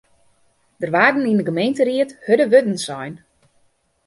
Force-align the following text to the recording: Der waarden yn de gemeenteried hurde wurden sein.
Der 0.81 0.91
waarden 0.97 1.27
yn 1.29 1.39
de 1.39 1.47
gemeenteried 1.49 2.09
hurde 2.25 2.45
wurden 2.53 2.77
sein. 2.87 3.13